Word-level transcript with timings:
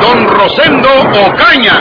Don 0.00 0.26
Rosendo 0.28 0.88
Ocaña. 1.28 1.74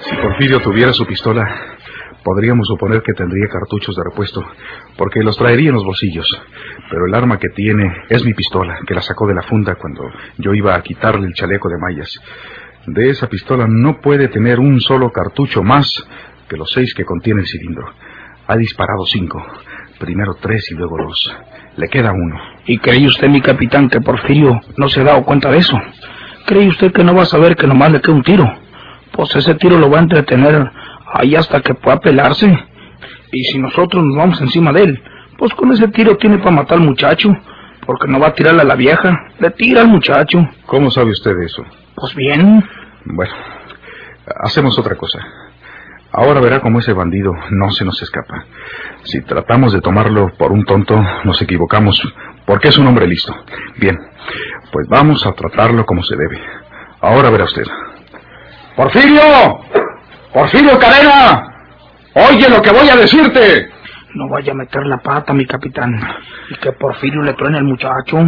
Si 0.00 0.16
Porfirio 0.16 0.60
tuviera 0.60 0.92
su 0.92 1.06
pistola, 1.06 1.48
podríamos 2.24 2.66
suponer 2.66 3.02
que 3.02 3.12
tendría 3.12 3.46
cartuchos 3.48 3.94
de 3.94 4.02
repuesto, 4.02 4.44
porque 4.96 5.22
los 5.22 5.36
traería 5.36 5.68
en 5.68 5.74
los 5.74 5.84
bolsillos. 5.84 6.26
Pero 6.90 7.06
el 7.06 7.14
arma 7.14 7.38
que 7.38 7.50
tiene 7.50 8.04
es 8.08 8.24
mi 8.24 8.34
pistola, 8.34 8.80
que 8.86 8.94
la 8.94 9.02
sacó 9.02 9.26
de 9.28 9.34
la 9.34 9.42
funda 9.42 9.76
cuando 9.76 10.10
yo 10.38 10.52
iba 10.54 10.74
a 10.74 10.82
quitarle 10.82 11.28
el 11.28 11.34
chaleco 11.34 11.68
de 11.68 11.78
mallas. 11.78 12.20
De 12.86 13.10
esa 13.10 13.28
pistola 13.28 13.66
no 13.68 14.00
puede 14.00 14.26
tener 14.26 14.58
un 14.58 14.80
solo 14.80 15.10
cartucho 15.12 15.62
más 15.62 16.04
que 16.52 16.58
los 16.58 16.70
seis 16.70 16.92
que 16.94 17.04
contiene 17.06 17.40
el 17.40 17.46
cilindro. 17.46 17.86
Ha 18.46 18.56
disparado 18.56 19.06
cinco. 19.06 19.42
Primero 19.98 20.34
tres 20.34 20.70
y 20.70 20.74
luego 20.74 20.98
dos. 20.98 21.34
Le 21.78 21.88
queda 21.88 22.12
uno. 22.12 22.36
¿Y 22.66 22.76
cree 22.76 23.06
usted, 23.06 23.28
mi 23.28 23.40
capitán, 23.40 23.88
que 23.88 24.02
Porfirio 24.02 24.60
no 24.76 24.88
se 24.90 25.00
ha 25.00 25.04
dado 25.04 25.24
cuenta 25.24 25.50
de 25.50 25.58
eso? 25.58 25.80
¿Cree 26.44 26.68
usted 26.68 26.92
que 26.92 27.04
no 27.04 27.14
va 27.14 27.22
a 27.22 27.26
saber 27.26 27.56
que 27.56 27.66
nomás 27.66 27.90
le 27.90 28.02
queda 28.02 28.14
un 28.14 28.22
tiro? 28.22 28.44
Pues 29.12 29.34
ese 29.34 29.54
tiro 29.54 29.78
lo 29.78 29.88
va 29.90 29.98
a 29.98 30.02
entretener 30.02 30.70
ahí 31.14 31.34
hasta 31.36 31.62
que 31.62 31.72
pueda 31.72 31.98
pelarse. 32.00 32.46
Y 33.32 33.44
si 33.44 33.58
nosotros 33.58 34.04
nos 34.04 34.16
vamos 34.16 34.40
encima 34.42 34.72
de 34.74 34.82
él, 34.82 35.02
pues 35.38 35.54
con 35.54 35.72
ese 35.72 35.88
tiro 35.88 36.18
tiene 36.18 36.36
para 36.36 36.50
matar 36.50 36.78
al 36.78 36.84
muchacho. 36.84 37.34
Porque 37.86 38.08
no 38.08 38.20
va 38.20 38.28
a 38.28 38.34
tirarle 38.34 38.60
a 38.60 38.64
la 38.66 38.76
vieja, 38.76 39.10
le 39.40 39.50
tira 39.52 39.80
al 39.80 39.88
muchacho. 39.88 40.46
¿Cómo 40.66 40.90
sabe 40.90 41.12
usted 41.12 41.32
eso? 41.40 41.64
Pues 41.94 42.14
bien, 42.14 42.62
Bueno, 43.06 43.32
hacemos 44.44 44.78
otra 44.78 44.96
cosa. 44.96 45.18
Ahora 46.12 46.40
verá 46.40 46.60
cómo 46.60 46.80
ese 46.80 46.92
bandido 46.92 47.32
no 47.50 47.70
se 47.70 47.84
nos 47.84 48.00
escapa. 48.02 48.44
Si 49.04 49.22
tratamos 49.22 49.72
de 49.72 49.80
tomarlo 49.80 50.32
por 50.36 50.52
un 50.52 50.64
tonto, 50.64 51.02
nos 51.24 51.40
equivocamos, 51.40 52.00
porque 52.44 52.68
es 52.68 52.78
un 52.78 52.86
hombre 52.86 53.06
listo. 53.06 53.34
Bien, 53.78 53.98
pues 54.70 54.86
vamos 54.88 55.26
a 55.26 55.32
tratarlo 55.32 55.86
como 55.86 56.02
se 56.02 56.16
debe. 56.16 56.40
Ahora 57.00 57.30
verá 57.30 57.44
usted. 57.44 57.64
¡Porfirio! 58.76 59.22
¡Porfirio 60.32 60.78
Cadena! 60.78 61.48
¡Oye 62.14 62.48
lo 62.48 62.60
que 62.60 62.70
voy 62.70 62.88
a 62.88 62.96
decirte! 62.96 63.70
no 64.14 64.28
vaya 64.28 64.52
a 64.52 64.54
meter 64.54 64.84
la 64.86 64.98
pata, 64.98 65.32
mi 65.32 65.46
capitán. 65.46 65.98
Y 66.50 66.56
que 66.56 66.72
Porfirio 66.72 67.22
le 67.22 67.34
truene 67.34 67.58
al 67.58 67.64
muchacho. 67.64 68.18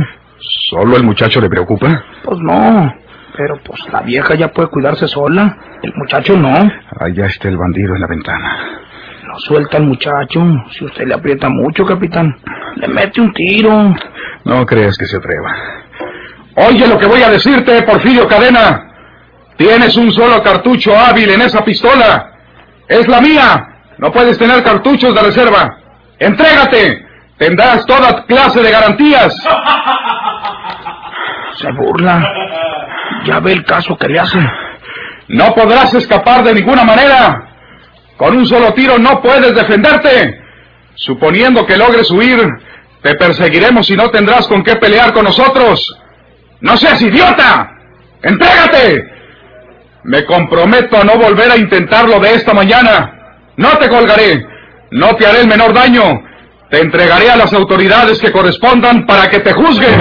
¿Solo 0.71 0.97
el 0.97 1.05
muchacho 1.05 1.41
le 1.41 1.49
preocupa? 1.49 2.05
Pues 2.23 2.39
no, 2.41 2.95
pero 3.37 3.59
pues 3.65 3.81
la 3.93 4.01
vieja 4.03 4.35
ya 4.35 4.49
puede 4.49 4.69
cuidarse 4.69 5.09
sola. 5.09 5.57
El 5.83 5.93
muchacho 5.97 6.37
no. 6.37 6.71
Allá 7.01 7.27
está 7.27 7.49
el 7.49 7.57
bandido 7.57 7.95
en 7.95 8.01
la 8.01 8.07
ventana. 8.07 8.81
No 9.27 9.39
suelta 9.39 9.79
al 9.79 9.85
muchacho. 9.85 10.41
Si 10.71 10.85
usted 10.85 11.07
le 11.07 11.15
aprieta 11.15 11.49
mucho, 11.49 11.85
capitán, 11.85 12.37
le 12.77 12.89
mete 12.89 13.21
un 13.21 13.33
tiro. 13.33 13.95
No 14.45 14.65
creas 14.65 14.97
que 14.97 15.07
se 15.07 15.17
atreva. 15.17 15.53
Oye 16.57 16.87
lo 16.87 16.97
que 16.99 17.07
voy 17.07 17.23
a 17.23 17.31
decirte, 17.31 17.83
Porfirio 17.83 18.29
Cadena. 18.29 18.91
Tienes 19.57 19.97
un 19.97 20.13
solo 20.13 20.43
cartucho 20.43 20.97
hábil 20.97 21.31
en 21.31 21.43
esa 21.43 21.65
pistola. 21.65 22.31
Es 22.89 23.09
la 23.09 23.21
mía. 23.21 23.69
No 23.99 24.13
puedes 24.13 24.39
tener 24.39 24.63
cartuchos 24.63 25.15
de 25.15 25.23
reserva. 25.23 25.77
Entrégate. 26.19 27.05
Tendrás 27.37 27.85
toda 27.87 28.25
clase 28.27 28.63
de 28.63 28.71
garantías. 28.71 29.35
Se 31.57 31.71
burla. 31.73 32.23
Ya 33.25 33.41
ve 33.41 33.53
el 33.53 33.65
caso 33.65 33.97
que 33.97 34.09
le 34.09 34.19
hace. 34.19 34.39
No 35.29 35.55
podrás 35.55 35.95
escapar 35.95 36.45
de 36.45 36.55
ninguna 36.55 36.85
manera. 36.85 37.49
Con 38.17 38.37
un 38.37 38.47
solo 38.47 38.73
tiro 38.75 38.99
no 38.99 39.21
puedes 39.21 39.55
defenderte. 39.55 40.41
Suponiendo 40.95 41.67
que 41.67 41.77
logres 41.77 42.11
huir, 42.11 42.47
te 43.03 43.15
perseguiremos 43.15 43.89
y 43.91 43.97
no 43.97 44.11
tendrás 44.11 44.47
con 44.47 44.63
qué 44.63 44.77
pelear 44.77 45.13
con 45.13 45.25
nosotros. 45.25 45.97
¡No 46.61 46.77
seas 46.77 47.01
idiota! 47.03 47.71
¡Entrégate! 48.23 49.13
Me 50.05 50.25
comprometo 50.25 51.01
a 51.01 51.05
no 51.05 51.17
volver 51.17 51.51
a 51.51 51.57
intentarlo 51.57 52.21
de 52.21 52.35
esta 52.35 52.55
mañana. 52.55 53.13
No 53.57 53.77
te 53.79 53.89
colgaré. 53.89 54.47
No 54.91 55.17
te 55.17 55.27
haré 55.27 55.41
el 55.41 55.49
menor 55.49 55.73
daño. 55.73 56.23
Te 56.71 56.81
entregaré 56.81 57.31
a 57.31 57.37
las 57.37 57.53
autoridades 57.53 58.19
que 58.19 58.33
correspondan 58.33 59.07
para 59.07 59.29
que 59.31 59.41
te 59.41 59.53
juzguen. 59.53 60.01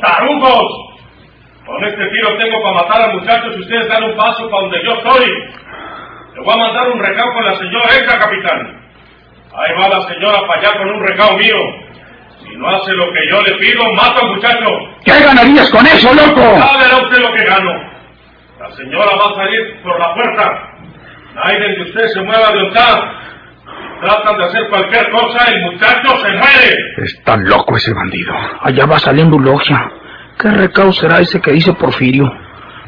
Tarugos. 0.00 0.90
Con 1.66 1.84
este 1.84 2.04
tiro 2.08 2.36
tengo 2.38 2.62
para 2.62 2.74
matar 2.74 3.02
al 3.02 3.20
muchacho 3.20 3.52
si 3.54 3.60
ustedes 3.60 3.88
dan 3.88 4.04
un 4.04 4.16
paso 4.16 4.48
para 4.50 4.62
donde 4.62 4.78
yo 4.84 4.92
estoy. 4.92 5.59
Le 6.40 6.46
voy 6.46 6.54
a 6.54 6.56
mandar 6.56 6.90
un 6.90 6.98
recado 6.98 7.34
con 7.34 7.44
la 7.44 7.54
señora 7.58 7.96
Elsa, 7.98 8.18
capitán. 8.18 8.80
Ahí 9.52 9.78
va 9.78 9.88
la 9.90 10.08
señora 10.08 10.40
para 10.46 10.58
allá 10.58 10.78
con 10.78 10.88
un 10.88 11.06
recado 11.06 11.36
mío. 11.36 11.56
Si 12.42 12.56
no 12.56 12.66
hace 12.66 12.92
lo 12.94 13.04
que 13.12 13.28
yo 13.30 13.42
le 13.42 13.58
pido, 13.58 13.92
mato 13.92 14.24
al 14.24 14.34
muchacho. 14.36 14.66
¿Qué 15.04 15.20
ganarías 15.20 15.68
con 15.68 15.84
eso, 15.84 16.08
loco? 16.14 16.40
Ya 16.40 16.78
verá 16.78 16.96
usted 17.04 17.18
lo 17.18 17.32
que 17.34 17.44
gano. 17.44 17.70
La 18.58 18.70
señora 18.70 19.10
va 19.16 19.32
a 19.32 19.34
salir 19.34 19.82
por 19.82 20.00
la 20.00 20.14
puerta. 20.14 20.62
Nadie 21.34 21.58
de 21.58 21.82
usted 21.82 22.06
se 22.06 22.22
mueva 22.22 22.52
de 22.52 22.58
ontar. 22.62 23.12
Si 23.66 24.00
tratan 24.06 24.38
de 24.38 24.44
hacer 24.44 24.68
cualquier 24.70 25.10
cosa, 25.10 25.44
el 25.44 25.60
muchacho 25.60 26.16
se 26.20 26.28
muere. 26.30 26.76
Está 27.04 27.36
loco 27.36 27.76
ese 27.76 27.92
bandido. 27.92 28.32
Allá 28.62 28.86
va 28.86 28.98
saliendo 28.98 29.38
logia. 29.38 29.78
¿Qué 30.38 30.48
recao 30.48 30.90
será 30.90 31.20
ese 31.20 31.38
que 31.38 31.52
dice 31.52 31.74
Porfirio? 31.74 32.32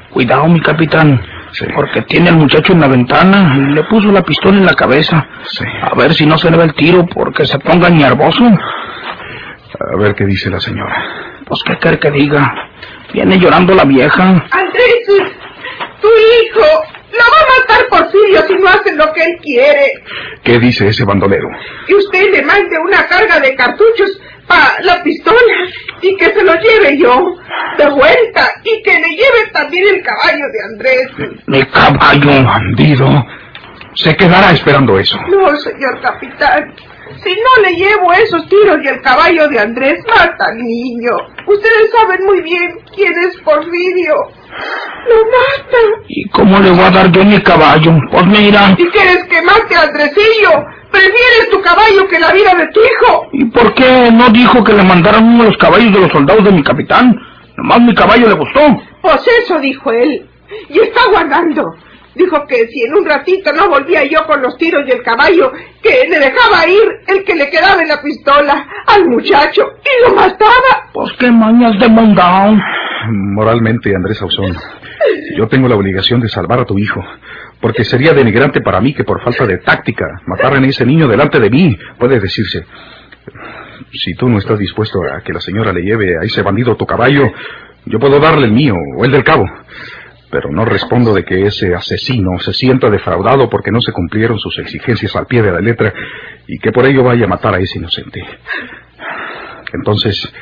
Cuidado, 0.09 0.49
mi 0.49 0.61
capitán. 0.63 1.21
Sí. 1.53 1.67
Porque 1.75 2.03
tiene 2.03 2.31
al 2.31 2.37
muchacho 2.37 2.73
en 2.73 2.81
la 2.81 2.89
ventana 2.89 3.55
y 3.57 3.75
le 3.75 3.85
puso 3.85 4.11
la 4.11 4.23
pistola 4.23 4.59
en 4.59 4.67
la 4.67 4.75
cabeza. 4.75 5.27
Sí. 5.45 5.65
A 5.83 5.95
ver 5.95 6.15
si 6.15 6.27
no 6.27 6.39
se 6.39 6.51
le 6.51 6.57
va 6.57 6.65
el 6.65 6.75
tiro 6.75 7.07
porque 7.07 7.45
se 7.45 7.59
ponga 7.59 7.91
nervoso. 7.91 8.45
A 8.45 9.97
ver 9.99 10.15
qué 10.15 10.25
dice 10.25 10.51
la 10.51 10.61
señora. 10.61 10.95
Pues 11.47 11.63
qué 11.65 11.77
quiere 11.77 11.99
que 11.99 12.11
diga. 12.11 12.55
Viene 13.13 13.39
llorando 13.39 13.75
la 13.75 13.85
vieja. 13.85 14.23
Andrés, 14.23 15.07
tu 16.01 16.09
hijo 16.09 16.85
lo 17.13 17.19
va 17.19 17.39
a 17.43 17.61
matar 17.61 17.87
Porfirio 17.91 18.43
si 18.47 18.55
no 18.55 18.69
hace 18.69 18.95
lo 18.95 19.13
que 19.13 19.23
él 19.23 19.37
quiere. 19.43 19.93
¿Qué 20.43 20.59
dice 20.59 20.89
ese 20.89 21.05
bandolero? 21.05 21.49
Que 21.87 21.95
usted 21.95 22.33
le 22.33 22.43
mande 22.43 22.79
una 22.79 23.07
carga 23.07 23.39
de 23.41 23.55
cartuchos 23.55 24.19
para 24.47 24.81
la 24.83 25.03
pistola 25.03 25.39
y 26.01 26.17
que 26.17 26.27
se 26.27 26.43
lo 26.43 26.55
lleve 26.55 26.99
yo 26.99 27.37
de 27.79 27.89
vuelta 27.89 28.51
y 28.65 28.83
que 28.83 28.95
le 28.95 29.09
lleve 29.11 29.51
también 29.53 29.85
el 29.95 30.03
caballo 30.03 30.45
de 30.53 30.63
Andrés. 30.73 31.09
Mi 31.47 31.65
caballo, 31.67 32.45
bandido. 32.45 33.27
Se 33.95 34.17
quedará 34.17 34.53
esperando 34.53 34.99
eso. 34.99 35.19
No, 35.29 35.55
señor 35.57 36.01
capitán. 36.01 36.75
Si 37.25 37.31
no 37.31 37.63
le 37.63 37.77
llevo 37.77 38.13
esos 38.13 38.49
tiros 38.49 38.79
y 38.83 38.89
el 38.89 39.01
caballo 39.01 39.49
de 39.49 39.59
Andrés, 39.61 40.05
mata 40.09 40.47
al 40.47 40.59
niño. 40.59 41.13
Ustedes 41.47 41.91
saben 41.93 42.25
muy 42.25 42.43
bien 42.43 42.81
quién 42.95 43.13
es 43.13 43.41
Porfirio. 43.43 44.15
Lo 45.09 45.17
mata. 45.27 46.03
¿Y 46.09 46.29
cómo 46.31 46.59
le 46.59 46.71
voy 46.71 46.81
a 46.81 46.91
dar 46.91 47.13
yo 47.13 47.25
mi 47.25 47.41
caballo? 47.41 47.93
Pues 48.11 48.27
mira. 48.27 48.75
¿Y 48.77 48.87
quieres 48.89 49.25
que 49.29 49.41
mate 49.43 49.77
a 49.77 49.83
Andresillo? 49.83 50.51
¿Prefieres 50.91 51.49
tu 51.51 51.61
caballo 51.63 52.07
que 52.09 52.19
la 52.19 52.33
vida 52.33 52.55
de 52.55 52.67
tu 52.69 52.81
hijo? 52.81 53.29
¿Y 53.33 53.45
por 53.47 53.73
qué 53.75 54.11
no 54.13 54.29
dijo 54.31 54.63
que 54.63 54.73
le 54.73 54.83
mandaran 54.83 55.25
uno 55.25 55.45
de 55.45 55.51
los 55.51 55.59
caballos 55.59 55.93
de 55.93 56.01
los 56.01 56.13
soldados 56.13 56.45
de 56.45 56.53
mi 56.53 56.63
capitán? 56.63 57.17
Nomás 57.57 57.81
mi 57.81 57.95
caballo 57.95 58.29
le 58.29 58.35
gustó. 58.35 58.61
Pues 59.01 59.23
eso 59.43 59.59
dijo 59.61 59.91
él. 59.93 60.29
Y 60.69 60.81
está 60.81 61.01
guardando. 61.11 61.75
Dijo 62.15 62.47
que 62.47 62.69
si 62.69 62.83
en 62.83 62.95
un 62.95 63.07
ratito 63.07 63.53
no 63.53 63.69
volvía 63.69 64.05
yo 64.05 64.27
con 64.27 64.43
los 64.43 64.57
tiros 64.59 64.83
y 64.87 64.91
el 64.91 65.03
caballo, 65.03 65.53
que 65.83 66.07
le 66.09 66.19
dejaba 66.19 66.67
ir 66.67 66.89
el 67.09 67.25
que 67.25 67.35
le 67.35 67.49
quedaba 67.49 67.81
en 67.81 67.89
la 67.89 68.03
pistola 68.03 68.67
al 68.87 69.09
muchacho 69.09 69.63
y 69.83 70.09
lo 70.09 70.15
mataba. 70.15 70.91
Pues 70.93 71.13
qué 71.19 71.31
mañas 71.31 71.79
de 71.79 71.89
mondao. 71.89 72.57
Moralmente, 73.09 73.95
Andrés 73.97 74.21
Ausón, 74.23 74.55
Yo 75.37 75.49
tengo 75.49 75.69
la 75.69 75.77
obligación 75.77 76.21
de 76.21 76.29
salvar 76.29 76.61
a 76.61 76.65
tu 76.65 76.79
hijo, 76.79 77.03
porque 77.61 77.85
sería 77.85 78.13
denigrante 78.13 78.61
para 78.61 78.81
mí 78.81 78.95
que 78.95 79.05
por 79.05 79.23
falta 79.23 79.47
de 79.47 79.59
táctica 79.59 80.07
mataran 80.27 80.65
a 80.65 80.67
ese 80.67 80.85
niño 80.87 81.09
delante 81.09 81.41
de 81.41 81.51
mí, 81.51 81.77
puede 81.99 82.21
decirse. 82.21 82.65
Si 83.93 84.15
tú 84.15 84.29
no 84.29 84.39
estás 84.39 84.59
dispuesto 84.59 85.01
a 85.03 85.23
que 85.23 85.33
la 85.33 85.41
señora 85.41 85.73
le 85.73 85.83
lleve 85.83 86.17
a 86.19 86.25
ese 86.25 86.43
bandido 86.43 86.77
tu 86.77 86.87
caballo, 86.87 87.33
yo 87.87 87.99
puedo 87.99 88.21
darle 88.21 88.47
el 88.47 88.53
mío 88.53 88.75
o 88.97 89.05
el 89.05 89.11
del 89.11 89.25
cabo. 89.25 89.45
Pero 90.33 90.51
no 90.51 90.65
respondo 90.65 91.13
de 91.13 91.25
que 91.25 91.43
ese 91.43 91.75
asesino 91.75 92.39
se 92.39 92.55
sienta 92.55 92.89
defraudado 92.89 93.51
porque 93.51 93.71
no 93.71 93.83
se 93.83 93.93
cumplieron 93.93 94.39
sus 94.39 94.59
exigencias 94.59 95.15
al 95.15 95.27
pie 95.27 95.43
de 95.43 95.53
la 95.53 95.61
letra 95.61 95.93
y 96.47 96.59
que 96.59 96.73
por 96.73 96.87
ello 96.87 97.05
vaya 97.05 97.27
a 97.27 97.29
matar 97.29 97.55
a 97.55 97.59
ese 97.59 97.79
inocente. 97.79 98.25
Entonces, 99.75 100.33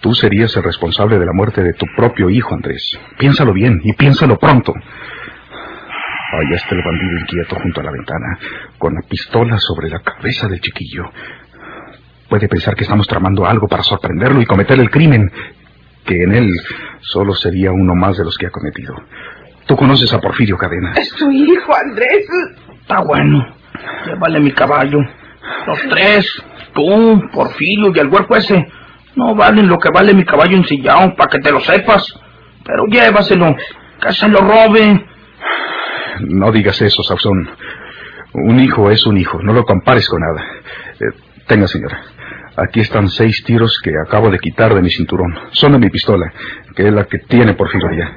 tú 0.00 0.12
serías 0.12 0.56
el 0.56 0.64
responsable 0.64 1.20
de 1.20 1.26
la 1.26 1.32
muerte 1.32 1.62
de 1.62 1.72
tu 1.74 1.86
propio 1.96 2.30
hijo, 2.30 2.52
Andrés. 2.52 2.98
Piénsalo 3.16 3.52
bien 3.52 3.80
y 3.84 3.92
piénsalo 3.92 4.40
pronto. 4.40 4.74
Allá 4.74 6.56
está 6.56 6.74
el 6.74 6.82
bandido 6.82 7.20
inquieto 7.20 7.56
junto 7.62 7.80
a 7.80 7.84
la 7.84 7.92
ventana, 7.92 8.38
con 8.76 8.94
la 8.94 9.02
pistola 9.02 9.56
sobre 9.60 9.88
la 9.88 10.00
cabeza 10.00 10.48
del 10.48 10.60
chiquillo. 10.60 11.04
Puede 12.28 12.48
pensar 12.48 12.74
que 12.74 12.82
estamos 12.82 13.06
tramando 13.06 13.46
algo 13.46 13.68
para 13.68 13.84
sorprenderlo 13.84 14.42
y 14.42 14.46
cometer 14.46 14.80
el 14.80 14.90
crimen, 14.90 15.30
que 16.04 16.22
en 16.22 16.32
él 16.32 16.50
solo 17.00 17.34
sería 17.34 17.72
uno 17.72 17.94
más 17.94 18.16
de 18.16 18.24
los 18.24 18.36
que 18.36 18.46
ha 18.46 18.50
cometido. 18.50 18.94
Tú 19.66 19.76
conoces 19.76 20.12
a 20.12 20.20
Porfirio 20.20 20.56
Cadena. 20.56 20.92
Es 20.96 21.08
su 21.10 21.30
hijo, 21.30 21.74
Andrés. 21.74 22.26
Está 22.80 23.00
bueno. 23.00 23.46
Llévale 24.06 24.40
mi 24.40 24.52
caballo. 24.52 24.98
Los 25.66 25.80
tres, 25.88 26.26
tú, 26.74 27.22
Porfirio 27.32 27.92
y 27.94 27.98
el 27.98 28.08
huerco 28.08 28.36
ese, 28.36 28.66
no 29.16 29.34
valen 29.34 29.68
lo 29.68 29.78
que 29.78 29.90
vale 29.90 30.14
mi 30.14 30.24
caballo 30.24 30.56
ensillado, 30.56 31.14
para 31.16 31.30
que 31.30 31.38
te 31.38 31.52
lo 31.52 31.60
sepas. 31.60 32.14
Pero 32.64 32.86
llévaselo, 32.86 33.56
que 34.00 34.12
se 34.12 34.28
lo 34.28 34.40
robe. 34.40 35.06
No 36.20 36.52
digas 36.52 36.80
eso, 36.82 37.02
Sauzón. 37.02 37.48
Un 38.34 38.60
hijo 38.60 38.90
es 38.90 39.06
un 39.06 39.18
hijo, 39.18 39.40
no 39.42 39.52
lo 39.52 39.64
compares 39.64 40.08
con 40.08 40.20
nada. 40.20 40.42
Eh, 41.00 41.18
tenga, 41.46 41.68
señora. 41.68 42.00
Aquí 42.56 42.80
están 42.80 43.08
seis 43.08 43.42
tiros 43.44 43.80
que 43.82 43.92
acabo 44.06 44.30
de 44.30 44.38
quitar 44.38 44.74
de 44.74 44.82
mi 44.82 44.90
cinturón. 44.90 45.34
Son 45.52 45.72
de 45.72 45.78
mi 45.78 45.88
pistola, 45.90 46.32
que 46.76 46.86
es 46.86 46.92
la 46.92 47.04
que 47.04 47.18
tiene 47.18 47.54
Porfirio 47.54 47.88
allá. 47.88 48.16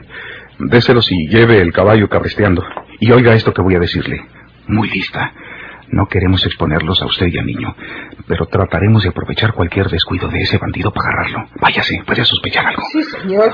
Déselos 0.60 1.10
y 1.12 1.28
lleve 1.30 1.62
el 1.62 1.72
caballo 1.72 2.10
carresteando. 2.10 2.64
Y 3.00 3.12
oiga 3.12 3.34
esto 3.34 3.54
que 3.54 3.62
voy 3.62 3.76
a 3.76 3.80
decirle. 3.80 4.26
Muy 4.68 4.90
lista. 4.90 5.34
No 5.90 6.08
queremos 6.08 6.46
exponerlos 6.46 7.02
a 7.02 7.06
usted 7.06 7.28
y 7.28 7.38
al 7.38 7.46
niño, 7.46 7.76
pero 8.28 8.48
trataremos 8.48 9.04
de 9.04 9.10
aprovechar 9.10 9.54
cualquier 9.54 9.88
descuido 9.88 10.28
de 10.30 10.42
ese 10.42 10.58
bandido 10.58 10.92
para 10.92 11.10
agarrarlo. 11.10 11.48
Váyase, 11.62 12.02
puede 12.06 12.26
sospechar 12.26 12.66
algo. 12.66 12.82
Sí, 12.92 13.04
señor. 13.04 13.54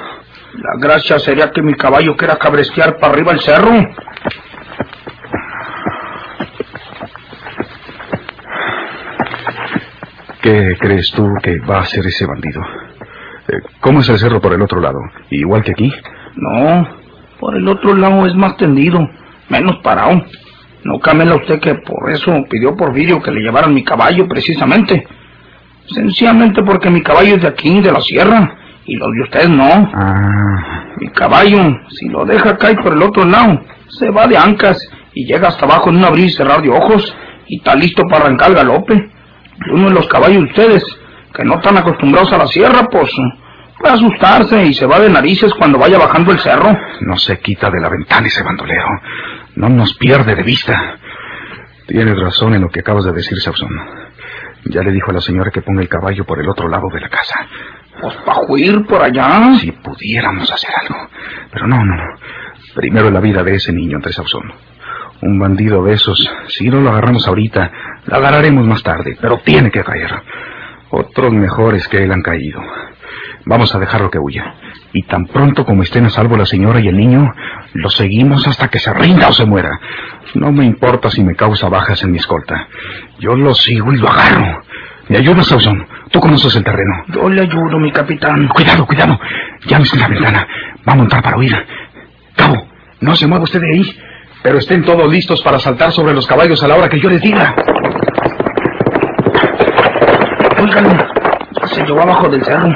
La 0.54 0.80
gracia 0.80 1.20
sería 1.20 1.52
que 1.52 1.62
mi 1.62 1.74
caballo 1.76 2.16
quiera 2.16 2.38
cabrestear 2.38 2.98
para 3.00 3.14
arriba 3.14 3.34
el 3.34 3.42
cerro. 3.42 3.72
¿Qué 10.42 10.76
crees 10.80 11.12
tú 11.12 11.28
que 11.44 11.60
va 11.60 11.78
a 11.78 11.82
hacer 11.82 12.06
ese 12.06 12.26
bandido? 12.26 12.62
Eh, 13.48 13.60
¿Cómo 13.80 14.00
es 14.00 14.10
el 14.10 14.18
cerro 14.18 14.42
por 14.42 14.54
el 14.54 14.62
otro 14.62 14.80
lado? 14.80 15.00
¿Igual 15.30 15.64
que 15.64 15.72
aquí? 15.72 15.92
No, 16.36 16.88
por 17.40 17.56
el 17.56 17.68
otro 17.68 17.96
lado 17.96 18.26
es 18.26 18.36
más 18.36 18.58
tendido, 18.58 19.08
menos 19.50 19.78
parado. 19.84 20.24
No 20.84 21.00
cámela 21.00 21.36
usted 21.36 21.60
que 21.60 21.76
por 21.76 22.10
eso 22.10 22.44
pidió 22.50 22.76
Porfirio 22.76 23.22
que 23.22 23.32
le 23.32 23.42
llevaran 23.42 23.74
mi 23.74 23.84
caballo 23.84 24.28
precisamente. 24.28 25.06
Sencillamente 25.86 26.64
porque 26.64 26.90
mi 26.90 27.04
caballo 27.04 27.36
es 27.36 27.42
de 27.42 27.48
aquí, 27.48 27.82
de 27.82 27.92
la 27.92 28.02
sierra, 28.02 28.56
y 28.86 28.96
los 28.96 29.10
de 29.14 29.22
ustedes 29.24 29.50
no. 29.50 29.92
Ah, 29.94 30.86
Mi 31.00 31.10
caballo, 31.10 31.60
si 31.90 32.08
lo 32.10 32.26
deja 32.26 32.58
caer 32.58 32.78
por 32.78 32.94
el 32.94 33.02
otro 33.04 33.26
lado, 33.26 33.62
se 33.90 34.10
va 34.10 34.28
de 34.28 34.38
ancas 34.38 34.80
y 35.14 35.26
llega 35.26 35.50
hasta 35.50 35.66
abajo 35.66 35.90
en 35.90 35.98
un 35.98 36.06
abrir 36.06 36.26
y 36.26 36.30
cerrar 36.30 36.62
de 36.62 36.70
ojos 36.70 37.16
y 37.48 37.58
está 37.58 37.76
listo 37.76 38.04
para 38.10 38.26
arrancar 38.26 38.50
el 38.50 38.56
galope. 38.56 39.11
Uno 39.72 39.90
de 39.90 39.94
los 39.94 40.08
caballos 40.08 40.44
de 40.44 40.50
ustedes, 40.50 40.84
que 41.34 41.44
no 41.44 41.56
están 41.56 41.78
acostumbrados 41.78 42.32
a 42.34 42.38
la 42.38 42.48
sierra, 42.48 42.88
pues 42.90 43.12
puede 43.80 43.94
asustarse 43.94 44.64
y 44.66 44.74
se 44.74 44.86
va 44.86 45.00
de 45.00 45.10
narices 45.10 45.54
cuando 45.54 45.78
vaya 45.78 45.98
bajando 45.98 46.32
el 46.32 46.40
cerro. 46.40 46.78
no 47.02 47.18
se 47.18 47.40
quita 47.40 47.70
de 47.70 47.80
la 47.80 47.90
ventana 47.90 48.28
ese 48.28 48.44
bandolero. 48.44 48.88
No 49.56 49.70
nos 49.70 49.96
pierde 49.98 50.36
de 50.36 50.44
vista. 50.44 50.98
Tienes 51.88 52.18
razón 52.20 52.54
en 52.54 52.62
lo 52.62 52.70
que 52.70 52.80
acabas 52.80 53.06
de 53.06 53.12
decir, 53.12 53.40
Sauzón. 53.40 53.70
Ya 54.66 54.82
le 54.82 54.92
dijo 54.92 55.12
a 55.12 55.16
la 55.16 55.22
señora 55.22 55.52
que 55.52 55.62
ponga 55.62 55.82
el 55.82 55.90
caballo 55.90 56.24
por 56.26 56.40
el 56.40 56.48
otro 56.48 56.68
lado 56.70 56.88
de 56.94 57.02
la 57.02 57.10
casa. 57.10 57.48
Pues 58.00 58.16
para 58.26 58.42
huir 58.48 58.86
por 58.86 59.02
allá. 59.02 59.56
Si 59.60 59.72
pudiéramos 59.72 60.52
hacer 60.52 60.70
algo. 60.80 61.10
Pero 61.52 61.68
no, 61.68 61.84
no, 61.84 61.96
no. 61.96 62.20
Primero 62.76 63.10
la 63.10 63.20
vida 63.20 63.44
de 63.44 63.56
ese 63.56 63.74
niño, 63.74 63.98
Andrés 63.98 64.16
Sauzón. 64.16 64.54
Un 65.22 65.38
bandido 65.38 65.84
de 65.84 65.94
esos, 65.94 66.30
si 66.48 66.70
no 66.70 66.82
lo 66.82 66.90
agarramos 66.90 67.28
ahorita, 67.28 67.72
lo 68.06 68.16
agarraremos 68.16 68.66
más 68.66 68.82
tarde, 68.82 69.18
pero 69.22 69.40
tiene 69.46 69.70
que 69.70 69.84
caer. 69.84 70.12
Otros 70.90 71.32
mejores 71.32 71.88
que 71.88 72.04
él 72.04 72.12
han 72.12 72.22
caído. 72.22 72.60
Vamos 73.46 73.74
a 73.74 73.80
dejarlo 73.80 74.10
que 74.10 74.20
huya. 74.20 74.56
Y 74.94 75.04
tan 75.04 75.26
pronto 75.26 75.66
como 75.66 75.84
estén 75.84 76.06
a 76.06 76.10
salvo 76.10 76.36
la 76.38 76.46
señora 76.46 76.80
y 76.80 76.88
el 76.88 76.98
niño, 76.98 77.34
lo 77.74 77.90
seguimos 77.90 78.48
hasta 78.48 78.68
que 78.68 78.80
se 78.80 78.94
rinda 78.94 79.30
o 79.30 79.34
se 79.34 79.46
muera. 79.46 79.80
No 80.36 80.52
me 80.52 80.66
importa 80.66 81.10
si 81.10 81.24
me 81.24 81.36
causa 81.36 81.70
bajas 81.70 82.04
en 82.04 82.12
mi 82.12 82.18
escolta. 82.18 82.68
Yo 83.20 83.36
lo 83.36 83.54
sigo 83.54 83.94
y 83.94 83.98
lo 83.98 84.10
agarro. 84.10 84.64
¿Me 85.08 85.18
ayudas, 85.18 85.48
Sauzón? 85.48 85.88
Tú 86.12 86.20
conoces 86.20 86.56
el 86.56 86.64
terreno. 86.64 87.04
Yo 87.08 87.30
le 87.30 87.42
ayudo, 87.42 87.80
mi 87.80 87.92
capitán. 87.92 88.48
Cuidado, 88.48 88.86
cuidado. 88.86 89.20
Llámese 89.66 89.96
en 89.96 90.02
la 90.02 90.08
ventana. 90.08 90.48
Va 90.88 90.94
a 90.94 90.96
montar 90.96 91.22
para 91.24 91.38
huir. 91.38 91.56
Cabo, 92.36 92.68
no 93.00 93.16
se 93.16 93.28
mueva 93.28 93.44
usted 93.44 93.62
de 93.62 93.70
ahí. 93.74 93.98
Pero 94.44 94.58
estén 94.58 94.84
todos 94.84 95.08
listos 95.12 95.42
para 95.44 95.60
saltar 95.60 95.92
sobre 95.92 96.14
los 96.14 96.26
caballos 96.26 96.64
a 96.64 96.68
la 96.68 96.76
hora 96.76 96.90
que 96.90 97.00
yo 97.00 97.10
les 97.10 97.22
diga. 97.22 97.56
Ya 101.62 101.68
se 101.68 101.86
llevó 101.86 102.02
abajo 102.02 102.28
del 102.30 102.44
cerro. 102.44 102.70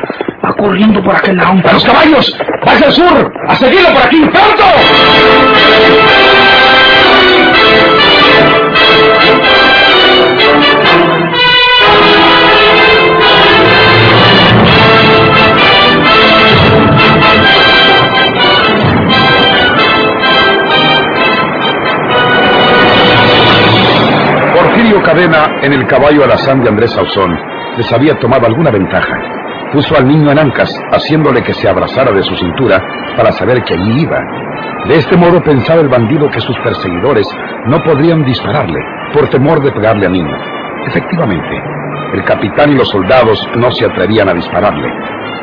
Va 0.46 0.54
corriendo 0.56 1.02
por 1.02 1.16
aquel 1.16 1.38
lado. 1.38 1.54
¡A 1.68 1.74
los 1.74 1.84
caballos! 1.84 2.38
¡Vas 2.66 2.82
al 2.84 2.92
sur! 2.92 3.34
¡A 3.48 3.56
seguirlo 3.56 3.90
por 3.90 4.04
aquí! 4.04 4.22
¡Pronto! 4.22 4.64
Cadena, 25.06 25.60
en 25.62 25.72
el 25.72 25.86
caballo 25.86 26.24
alazán 26.24 26.64
de 26.64 26.70
Andrés 26.70 26.90
Sauzón, 26.90 27.38
les 27.78 27.94
había 27.94 28.18
tomado 28.20 28.48
alguna 28.48 28.72
ventaja. 28.72 29.14
Puso 29.72 29.96
al 29.96 30.08
niño 30.08 30.32
en 30.32 30.40
ancas, 30.40 30.68
haciéndole 30.92 31.44
que 31.44 31.54
se 31.54 31.70
abrazara 31.70 32.12
de 32.12 32.24
su 32.24 32.36
cintura 32.36 32.82
para 33.16 33.32
saber 33.34 33.64
que 33.64 33.76
allí 33.76 34.02
iba. 34.02 34.20
De 34.88 34.96
este 34.96 35.16
modo 35.16 35.44
pensaba 35.44 35.82
el 35.82 35.90
bandido 35.90 36.28
que 36.32 36.40
sus 36.40 36.58
perseguidores 36.58 37.28
no 37.68 37.84
podrían 37.84 38.26
dispararle 38.26 38.80
por 39.14 39.30
temor 39.30 39.62
de 39.62 39.72
pegarle 39.74 40.08
al 40.08 40.14
niño. 40.14 40.36
Efectivamente, 40.88 41.62
el 42.14 42.24
capitán 42.24 42.72
y 42.72 42.76
los 42.76 42.90
soldados 42.90 43.48
no 43.58 43.70
se 43.72 43.86
atrevían 43.86 44.30
a 44.30 44.34
dispararle. 44.34 44.90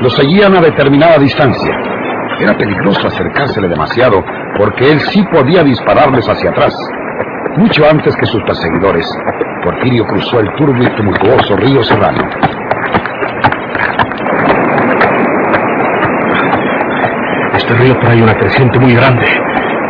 Lo 0.00 0.10
seguían 0.10 0.56
a 0.56 0.60
determinada 0.60 1.18
distancia. 1.18 1.76
Era 2.40 2.56
peligroso 2.56 3.06
acercársele 3.06 3.68
demasiado 3.68 4.24
porque 4.56 4.90
él 4.90 4.98
sí 4.98 5.22
podía 5.32 5.62
dispararles 5.62 6.28
hacia 6.28 6.50
atrás. 6.50 6.74
Mucho 7.56 7.84
antes 7.88 8.16
que 8.16 8.26
sus 8.26 8.42
perseguidores, 8.44 9.06
Porfirio 9.62 10.04
cruzó 10.06 10.40
el 10.40 10.48
turbio 10.56 10.88
y 10.88 10.96
tumultuoso 10.96 11.56
río 11.56 11.82
Serrano. 11.84 12.22
Este 17.54 17.74
río 17.74 17.98
trae 18.00 18.22
una 18.22 18.34
creciente 18.34 18.78
muy 18.78 18.94
grande. 18.94 19.26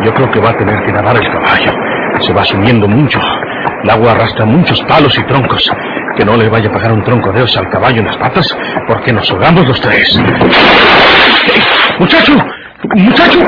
Yo 0.03 0.13
creo 0.13 0.29
que 0.29 0.39
va 0.41 0.49
a 0.49 0.57
tener 0.57 0.83
que 0.85 0.91
nadar 0.91 1.15
el 1.15 1.31
caballo. 1.31 1.71
Se 2.19 2.33
va 2.33 2.43
sumiendo 2.43 2.87
mucho. 2.87 3.19
El 3.83 3.89
agua 3.89 4.11
arrastra 4.11 4.45
muchos 4.45 4.81
palos 4.83 5.17
y 5.17 5.23
troncos. 5.23 5.71
Que 6.17 6.25
no 6.25 6.35
le 6.35 6.49
vaya 6.49 6.69
a 6.69 6.73
pegar 6.73 6.91
un 6.91 7.03
tronco 7.03 7.31
de 7.31 7.43
esos 7.43 7.57
al 7.57 7.69
caballo 7.69 7.99
en 7.99 8.05
las 8.05 8.17
patas, 8.17 8.57
porque 8.87 9.13
nos 9.13 9.29
ahogamos 9.31 9.65
los 9.65 9.79
tres. 9.79 10.21
¡Muchacho! 11.97 12.33
¡Muchacho! 12.93 13.39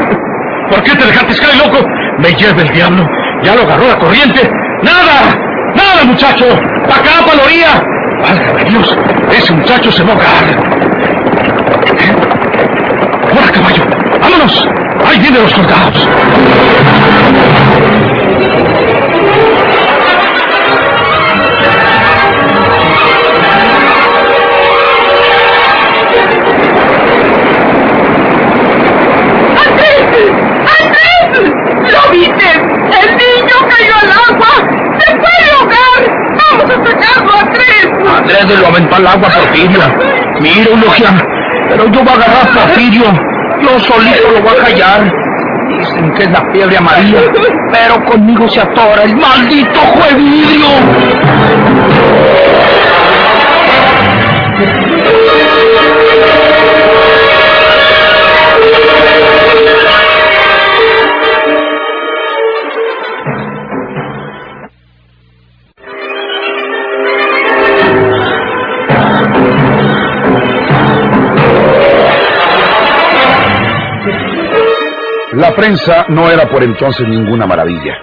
¿Por 0.69 0.81
qué 0.83 0.95
te 0.95 1.05
dejaste 1.05 1.41
caer, 1.41 1.57
loco? 1.57 1.85
Me 2.19 2.29
lleva 2.29 2.61
el 2.61 2.69
diablo. 2.69 3.05
Ya 3.45 3.53
lo 3.53 3.61
agarró 3.61 3.87
la 3.87 3.99
corriente. 3.99 4.49
¡Nada! 4.81 5.37
¡Nada, 5.75 6.03
muchacho! 6.05 6.45
¡Pa' 6.89 6.95
acá, 6.95 7.23
pa' 7.25 7.35
la 7.35 7.43
orilla! 7.43 7.83
¡Válgame 8.23 8.63
Dios! 8.65 8.97
Ese 9.31 9.53
muchacho 9.53 9.91
se 9.91 10.03
va 10.03 10.09
a 10.09 10.13
ahogar. 10.13 10.45
¡Ahora, 13.31 13.51
caballo! 13.51 13.83
¡Vámonos! 14.19 14.67
¡Ahí 15.05 15.19
vienen 15.19 15.43
los 15.43 15.51
soldados! 15.51 16.07
Adrede 38.25 38.57
lo 38.57 38.67
aventó 38.67 38.95
al 38.95 39.07
agua 39.07 39.29
Porfirio. 39.29 39.79
Mira, 40.39 40.69
Eulogia, 40.69 41.09
pero 41.69 41.87
yo 41.87 42.03
voy 42.03 42.09
a 42.09 42.13
agarrar 42.13 42.47
a 42.47 42.53
Porfirio. 42.53 43.03
Yo 43.61 43.79
solito 43.79 44.31
lo 44.33 44.41
voy 44.41 44.57
a 44.59 44.63
callar. 44.63 45.11
Dicen 45.67 46.13
que 46.13 46.23
es 46.23 46.31
la 46.31 46.43
fiebre 46.51 46.77
amarilla, 46.77 47.19
pero 47.71 48.03
conmigo 48.05 48.47
se 48.49 48.61
atora 48.61 49.03
el 49.03 49.15
maldito 49.15 49.79
juevidrio. 49.79 50.67
Prensa 75.55 76.05
no 76.09 76.29
era 76.29 76.49
por 76.49 76.63
entonces 76.63 77.07
ninguna 77.07 77.47
maravilla. 77.47 77.97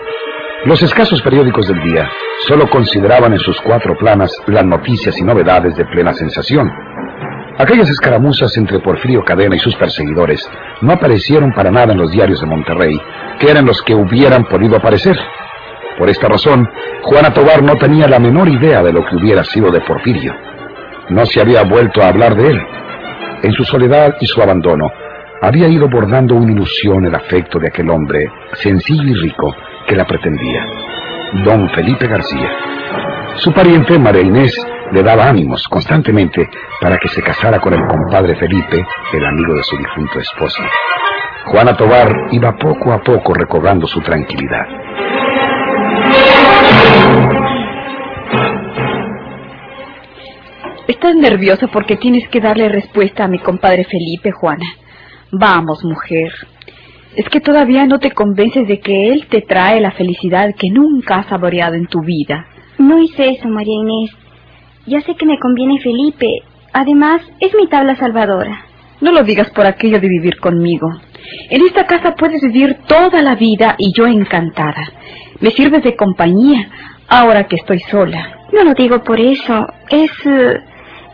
Los 0.65 0.83
escasos 0.83 1.21
periódicos 1.21 1.69
del 1.69 1.83
día 1.83 2.09
solo 2.47 2.67
consideraban 2.71 3.33
en 3.35 3.39
sus 3.41 3.61
cuatro 3.61 3.95
planas 3.99 4.31
las 4.47 4.65
noticias 4.65 5.19
y 5.19 5.23
novedades 5.23 5.77
de 5.77 5.85
plena 5.85 6.15
sensación. 6.15 6.73
Aquellas 7.59 7.91
escaramuzas 7.91 8.57
entre 8.57 8.81
Porfirio 8.81 9.23
Cadena 9.23 9.57
y 9.57 9.59
sus 9.59 9.77
perseguidores 9.77 10.49
no 10.81 10.93
aparecieron 10.93 11.53
para 11.53 11.71
nada 11.71 11.93
en 11.93 11.99
los 11.99 12.11
diarios 12.11 12.41
de 12.41 12.47
Monterrey, 12.47 12.99
que 13.39 13.51
eran 13.51 13.67
los 13.67 13.83
que 13.83 13.95
hubieran 13.95 14.45
podido 14.45 14.77
aparecer. 14.77 15.19
Por 15.99 16.09
esta 16.09 16.29
razón, 16.29 16.67
Juana 17.03 17.35
Tobar 17.35 17.63
no 17.63 17.77
tenía 17.77 18.09
la 18.09 18.19
menor 18.19 18.49
idea 18.49 18.83
de 18.83 18.95
lo 18.95 19.05
que 19.05 19.17
hubiera 19.17 19.45
sido 19.45 19.71
de 19.71 19.83
Porfirio. 19.83 20.35
No 21.11 21.27
se 21.27 21.41
había 21.41 21.65
vuelto 21.65 22.03
a 22.03 22.09
hablar 22.09 22.35
de 22.35 22.49
él. 22.49 22.63
En 23.43 23.53
su 23.53 23.65
soledad 23.65 24.17
y 24.21 24.27
su 24.27 24.41
abandono, 24.41 24.91
había 25.43 25.67
ido 25.67 25.89
bordando 25.89 26.37
una 26.37 26.53
ilusión 26.53 27.05
el 27.05 27.15
afecto 27.17 27.59
de 27.59 27.67
aquel 27.67 27.91
hombre, 27.91 28.31
sencillo 28.53 29.03
y 29.03 29.15
rico, 29.15 29.53
que 29.89 29.97
la 29.97 30.07
pretendía, 30.07 30.65
don 31.45 31.69
Felipe 31.71 32.07
García. 32.07 32.49
Su 33.37 33.53
pariente 33.53 33.99
María 33.99 34.23
Inés 34.23 34.57
le 34.93 35.03
daba 35.03 35.29
ánimos 35.29 35.67
constantemente 35.69 36.49
para 36.81 36.97
que 36.97 37.09
se 37.09 37.23
casara 37.23 37.59
con 37.59 37.75
el 37.75 37.81
compadre 37.89 38.37
Felipe, 38.37 38.87
el 39.13 39.27
amigo 39.27 39.55
de 39.55 39.65
su 39.65 39.77
difunto 39.77 40.21
esposo. 40.21 40.63
Juana 41.47 41.77
Tobar 41.77 42.15
iba 42.31 42.53
poco 42.53 42.93
a 42.93 43.03
poco 43.03 43.35
recobrando 43.35 43.89
su 43.89 44.01
tranquilidad. 44.01 44.67
Estás 50.87 51.17
nerviosa 51.17 51.67
porque 51.67 51.97
tienes 51.97 52.29
que 52.29 52.41
darle 52.41 52.69
respuesta 52.69 53.25
a 53.25 53.29
mi 53.29 53.41
compadre 53.41 53.85
Felipe, 53.85 54.31
Juana. 54.31 54.67
Vamos, 55.33 55.83
mujer. 55.83 56.31
Es 57.17 57.27
que 57.31 57.41
todavía 57.41 57.87
no 57.87 57.99
te 57.99 58.11
convences 58.11 58.69
de 58.69 58.81
que 58.81 59.09
él 59.09 59.27
te 59.29 59.41
trae 59.41 59.81
la 59.81 59.93
felicidad 59.93 60.55
que 60.55 60.69
nunca 60.71 61.17
has 61.17 61.27
saboreado 61.29 61.75
en 61.75 61.87
tu 61.87 62.03
vida. 62.03 62.47
No 62.77 62.99
hice 62.99 63.31
eso, 63.31 63.49
María 63.49 63.75
Inés. 63.81 64.11
Ya 64.87 65.01
sé 65.01 65.15
que 65.15 65.25
me 65.25 65.39
conviene 65.39 65.81
Felipe. 65.81 66.27
Además, 66.75 67.23
es 67.41 67.55
mi 67.55 67.67
tabla 67.67 67.97
salvadora. 67.97 68.67
No 69.01 69.11
lo 69.11 69.25
digas 69.25 69.51
por 69.51 69.65
aquello 69.65 70.01
de 70.01 70.09
vivir 70.09 70.39
conmigo. 70.39 70.89
En 71.49 71.63
esta 71.63 71.87
casa 71.87 72.15
puedes 72.15 72.43
vivir 72.43 72.77
toda 72.87 73.23
la 73.23 73.35
vida 73.35 73.75
y 73.79 73.93
yo 73.97 74.07
encantada. 74.07 74.85
Me 75.41 75.51
sirves 75.51 75.83
de 75.83 75.97
compañía 75.97 76.69
ahora 77.09 77.45
que 77.45 77.57
estoy 77.57 77.81
sola. 77.91 78.39
No 78.53 78.65
lo 78.65 78.75
digo 78.75 79.03
por 79.03 79.19
eso. 79.19 79.67
Es... 79.89 80.11
eh, 80.27 80.61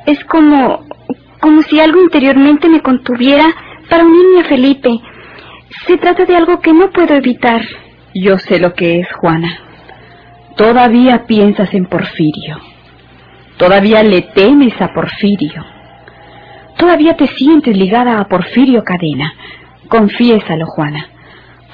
es 0.06 0.25
como... 0.25 0.87
como 1.40 1.62
si 1.62 1.78
algo 1.78 2.00
interiormente 2.02 2.68
me 2.68 2.80
contuviera 2.80 3.46
para 3.88 4.04
unirme 4.04 4.40
a 4.40 4.45
Felipe. 4.45 4.90
Se 5.87 5.97
trata 5.97 6.25
de 6.25 6.37
algo 6.37 6.61
que 6.61 6.73
no 6.73 6.90
puedo 6.90 7.14
evitar. 7.14 7.62
Yo 8.14 8.38
sé 8.38 8.59
lo 8.59 8.75
que 8.75 9.00
es, 9.00 9.12
Juana. 9.12 9.59
Todavía 10.57 11.25
piensas 11.26 11.73
en 11.75 11.87
Porfirio. 11.87 12.59
Todavía 13.57 14.02
le 14.02 14.23
temes 14.23 14.80
a 14.80 14.92
Porfirio. 14.92 15.64
Todavía 16.76 17.16
te 17.16 17.26
sientes 17.26 17.76
ligada 17.76 18.21
a 18.21 18.28
Porfirio 18.28 18.83
Cadena. 18.85 19.33
Confiésalo, 19.88 20.66
Juana. 20.66 21.07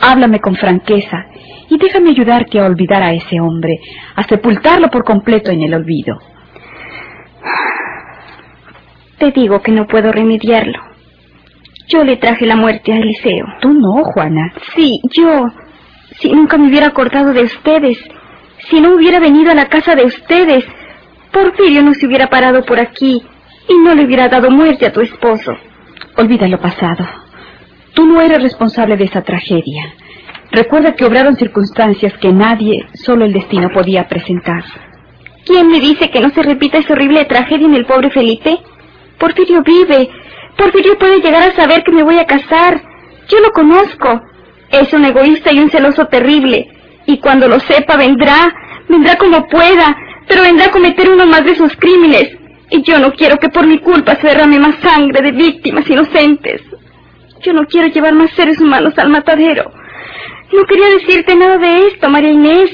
Háblame 0.01 0.41
con 0.41 0.57
franqueza 0.57 1.27
y 1.69 1.79
déjame 1.79 2.11
ayudarte 2.11 2.59
a 2.59 2.67
olvidar 2.67 3.03
a 3.03 3.13
ese 3.13 3.41
hombre, 3.41 3.81
a 4.17 4.23
sepultarlo 4.25 4.89
por 4.89 5.05
completo 5.05 5.51
en 5.51 5.63
el 5.63 5.75
olvido. 5.75 6.19
Te 9.19 9.31
digo 9.31 9.63
que 9.63 9.73
no 9.73 9.87
puedo 9.87 10.11
remediarlo. 10.11 10.94
Yo 11.89 12.03
le 12.03 12.17
traje 12.17 12.47
la 12.47 12.57
muerte 12.57 12.93
a 12.93 12.97
Eliseo. 12.97 13.47
Tú 13.61 13.73
no, 13.73 14.05
Juana. 14.05 14.53
Sí, 14.75 15.01
yo. 15.11 15.47
Si 16.19 16.31
nunca 16.31 16.57
me 16.57 16.69
hubiera 16.69 16.89
acordado 16.89 17.33
de 17.33 17.43
ustedes, 17.43 17.99
si 18.71 18.81
no 18.81 18.95
hubiera 18.95 19.21
venido 19.21 19.51
a 19.51 19.55
la 19.55 19.69
casa 19.69 19.95
de 19.95 20.05
ustedes, 20.05 20.65
Porfirio 21.33 21.83
no 21.83 21.93
se 21.95 22.07
hubiera 22.07 22.29
parado 22.29 22.65
por 22.65 22.79
aquí 22.79 23.23
y 23.69 23.79
no 23.79 23.95
le 23.95 24.05
hubiera 24.05 24.29
dado 24.29 24.51
muerte 24.51 24.87
a 24.87 24.93
tu 24.93 25.01
esposo. 25.01 25.53
Olvida 26.17 26.47
lo 26.49 26.59
pasado. 26.61 27.07
Tú 27.93 28.07
no 28.07 28.21
eres 28.21 28.43
responsable 28.43 28.97
de 28.97 29.05
esa 29.05 29.23
tragedia. 29.23 29.95
Recuerda 30.53 30.95
que 30.95 31.05
obraron 31.05 31.37
circunstancias 31.37 32.13
que 32.19 32.33
nadie, 32.33 32.87
solo 32.95 33.25
el 33.25 33.33
destino 33.33 33.71
podía 33.71 34.07
presentar. 34.07 34.63
¿Quién 35.45 35.69
me 35.69 35.81
dice 35.81 36.11
que 36.11 36.21
no 36.21 36.31
se 36.31 36.43
repita 36.43 36.79
esa 36.79 36.93
horrible 36.93 37.25
tragedia 37.25 37.67
en 37.67 37.75
el 37.75 37.85
pobre 37.85 38.11
Felipe? 38.11 38.59
Porfirio 39.19 39.63
vive. 39.63 40.09
Porfirio 40.57 40.99
puede 40.99 41.21
llegar 41.21 41.43
a 41.43 41.57
saber 41.57 41.83
que 41.83 41.93
me 41.93 42.03
voy 42.03 42.19
a 42.19 42.27
casar. 42.27 42.81
Yo 43.29 43.41
lo 43.41 43.51
conozco. 43.53 44.23
Es 44.71 44.93
un 44.93 45.05
egoísta 45.05 45.53
y 45.53 45.59
un 45.59 45.71
celoso 45.71 46.07
terrible. 46.07 46.69
Y 47.07 47.19
cuando 47.19 47.49
lo 47.49 47.61
sepa 47.61 47.97
vendrá, 47.97 48.55
vendrá 48.89 49.17
como 49.17 49.47
pueda, 49.49 49.97
pero 50.27 50.43
vendrá 50.43 50.67
a 50.67 50.71
cometer 50.71 51.11
uno 51.11 51.27
más 51.27 51.45
de 51.45 51.55
sus 51.55 51.75
crímenes. 51.77 52.37
Y 52.71 52.83
yo 52.83 52.99
no 52.99 53.13
quiero 53.13 53.37
que 53.37 53.49
por 53.49 53.67
mi 53.67 53.79
culpa 53.79 54.17
se 54.17 54.29
derrame 54.29 54.59
más 54.59 54.77
sangre 54.77 55.23
de 55.23 55.33
víctimas 55.33 55.89
inocentes. 55.89 56.63
Yo 57.43 57.53
no 57.53 57.67
quiero 57.67 57.89
llevar 57.89 58.15
más 58.15 58.31
seres 58.33 58.61
humanos 58.61 58.95
al 58.97 59.11
matadero. 59.11 59.71
No 60.53 60.65
quería 60.65 60.89
decirte 60.89 61.37
nada 61.37 61.59
de 61.59 61.89
esto, 61.89 62.09
María 62.09 62.31
Inés, 62.31 62.71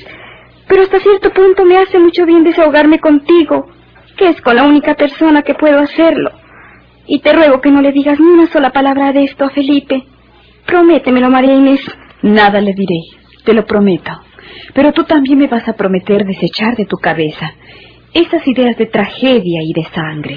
pero 0.68 0.82
hasta 0.82 1.00
cierto 1.00 1.30
punto 1.30 1.64
me 1.64 1.78
hace 1.78 1.98
mucho 1.98 2.24
bien 2.24 2.44
desahogarme 2.44 3.00
contigo, 3.00 3.68
que 4.16 4.28
es 4.28 4.40
con 4.42 4.56
la 4.56 4.64
única 4.64 4.94
persona 4.94 5.42
que 5.42 5.54
puedo 5.54 5.80
hacerlo. 5.80 6.30
Y 7.12 7.18
te 7.18 7.32
ruego 7.32 7.60
que 7.60 7.72
no 7.72 7.82
le 7.82 7.90
digas 7.90 8.20
ni 8.20 8.26
una 8.26 8.46
sola 8.46 8.70
palabra 8.70 9.12
de 9.12 9.24
esto 9.24 9.44
a 9.44 9.50
Felipe. 9.50 10.04
Prométemelo, 10.64 11.28
María 11.28 11.54
Inés. 11.54 11.80
Nada 12.22 12.60
le 12.60 12.72
diré, 12.72 13.00
te 13.44 13.52
lo 13.52 13.66
prometo. 13.66 14.12
Pero 14.74 14.92
tú 14.92 15.02
también 15.02 15.36
me 15.36 15.48
vas 15.48 15.66
a 15.68 15.72
prometer 15.72 16.24
desechar 16.24 16.76
de 16.76 16.86
tu 16.86 16.98
cabeza 16.98 17.52
esas 18.14 18.46
ideas 18.46 18.76
de 18.76 18.86
tragedia 18.86 19.60
y 19.64 19.72
de 19.72 19.84
sangre. 19.92 20.36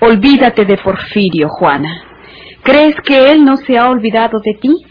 Olvídate 0.00 0.64
de 0.64 0.78
Porfirio, 0.78 1.48
Juana. 1.48 2.02
¿Crees 2.64 2.96
que 3.02 3.30
él 3.30 3.44
no 3.44 3.56
se 3.56 3.78
ha 3.78 3.88
olvidado 3.88 4.40
de 4.40 4.54
ti? 4.54 4.84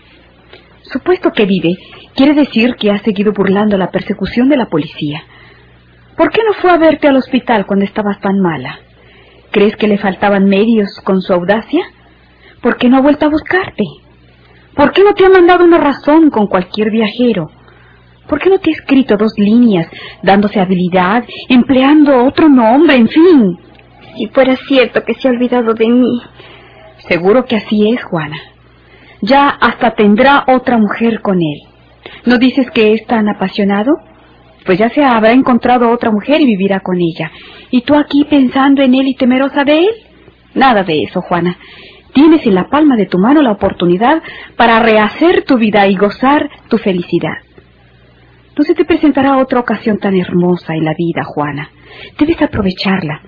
Supuesto 0.84 1.34
que 1.34 1.46
vive, 1.46 1.75
quiere 2.15 2.34
decir 2.34 2.75
que 2.75 2.91
ha 2.91 3.00
seguido 3.00 3.34
burlando 3.34 3.77
la 3.77 3.91
persecución 3.91 4.48
de 4.48 4.56
la 4.56 4.67
policía. 4.67 5.22
¿Por 6.15 6.32
qué 6.32 6.44
no 6.48 6.53
fue 6.53 6.72
a 6.72 6.77
verte 6.77 7.10
al 7.10 7.17
hospital 7.17 7.65
cuando 7.65 7.84
estabas 7.84 8.22
tan 8.22 8.39
mala? 8.39 8.87
¿Crees 9.58 9.76
que 9.76 9.88
le 9.88 9.98
faltaban 9.98 10.46
medios 10.46 11.02
con 11.04 11.20
su 11.20 11.34
audacia? 11.34 11.82
¿Por 12.62 12.78
qué 12.78 12.90
no 12.90 12.98
ha 12.98 13.02
vuelto 13.02 13.26
a 13.26 13.30
buscarte? 13.30 13.86
¿Por 14.76 14.92
qué 14.92 15.04
no 15.04 15.16
te 15.16 15.26
ha 15.26 15.30
mandado 15.30 15.66
una 15.66 15.80
razón 15.80 16.30
con 16.30 16.46
cualquier 16.46 16.92
viajero? 16.92 17.50
¿Por 18.30 18.40
qué 18.40 18.52
no 18.52 18.60
te 18.60 18.70
ha 18.70 18.74
escrito 18.74 19.18
dos 19.18 19.34
líneas, 19.36 19.88
dándose 20.22 20.60
habilidad, 20.60 21.24
empleando 21.50 22.24
otro 22.24 22.50
nombre, 22.50 22.98
en 22.98 23.08
fin? 23.08 23.58
Si 24.16 24.28
fuera 24.28 24.56
cierto 24.68 25.04
que 25.04 25.16
se 25.16 25.28
ha 25.28 25.32
olvidado 25.32 25.74
de 25.74 25.90
mí. 25.90 26.22
Seguro 27.08 27.46
que 27.46 27.56
así 27.56 27.90
es, 27.90 28.04
Juana. 28.04 28.38
Ya 29.22 29.50
hasta 29.50 29.96
tendrá 29.96 30.46
otra 30.50 30.78
mujer 30.78 31.20
con 31.22 31.38
él. 31.38 31.62
¿No 32.28 32.38
dices 32.38 32.70
que 32.70 32.94
es 32.94 33.08
tan 33.08 33.28
apasionado? 33.28 34.02
Pues 34.68 34.78
ya 34.78 34.90
se 34.92 35.04
habrá 35.04 35.32
encontrado 35.32 35.90
otra 35.90 36.12
mujer 36.12 36.42
y 36.42 36.46
vivirá 36.46 36.82
con 36.82 36.98
ella. 37.00 37.32
¿Y 37.72 37.82
tú 37.82 37.96
aquí 37.96 38.26
pensando 38.26 38.84
en 38.84 38.94
él 38.94 39.08
y 39.08 39.16
temerosa 39.16 39.64
de 39.64 39.80
él? 39.80 39.90
Nada 40.54 40.84
de 40.84 41.02
eso, 41.04 41.22
Juana. 41.22 41.58
Tienes 42.14 42.46
en 42.46 42.54
la 42.54 42.68
palma 42.70 42.96
de 42.96 43.06
tu 43.08 43.18
mano 43.18 43.42
la 43.42 43.52
oportunidad 43.54 44.22
para 44.56 44.80
rehacer 44.80 45.44
tu 45.46 45.58
vida 45.58 45.88
y 45.88 45.96
gozar 45.96 46.50
tu 46.68 46.78
felicidad. 46.78 47.38
No 48.58 48.64
se 48.64 48.76
te 48.76 48.86
presentará 48.86 49.38
otra 49.38 49.60
ocasión 49.60 50.00
tan 50.00 50.16
hermosa 50.16 50.74
en 50.76 50.84
la 50.86 50.94
vida, 50.96 51.24
Juana. 51.24 51.70
Debes 52.20 52.42
aprovecharla. 52.42 53.22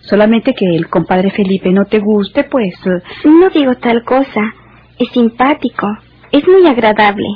Solamente 0.00 0.54
que 0.54 0.64
el 0.74 0.88
compadre 0.88 1.30
Felipe 1.30 1.70
no 1.70 1.84
te 1.84 1.98
guste, 1.98 2.44
pues... 2.44 2.74
eh, 2.86 3.02
No 3.28 3.50
digo 3.50 3.74
tal 3.76 4.02
cosa. 4.04 4.54
Es 4.98 5.08
simpático. 5.10 5.86
Es 6.32 6.46
muy 6.48 6.66
agradable. 6.66 7.26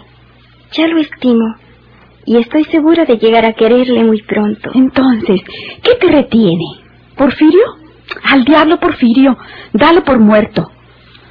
Ya 0.72 0.86
lo 0.88 0.98
estimo. 0.98 1.54
Y 2.26 2.38
estoy 2.38 2.64
segura 2.64 3.04
de 3.04 3.18
llegar 3.18 3.44
a 3.44 3.52
quererle 3.52 4.02
muy 4.02 4.22
pronto. 4.22 4.70
Entonces, 4.74 5.40
¿qué 5.82 5.94
te 6.00 6.06
retiene? 6.06 6.64
¿Porfirio? 7.16 7.64
Al 8.22 8.44
diablo, 8.44 8.80
Porfirio. 8.80 9.36
Dale 9.72 10.00
por 10.00 10.18
muerto. 10.18 10.70